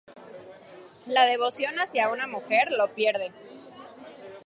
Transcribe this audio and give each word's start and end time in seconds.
La 1.05 1.27
devoción 1.27 1.75
hacia 1.75 2.09
una 2.09 2.25
mujer 2.25 2.69
lo 2.75 2.87
pierde. 2.95 3.31